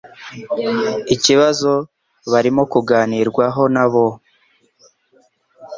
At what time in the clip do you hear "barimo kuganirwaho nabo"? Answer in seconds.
2.31-4.05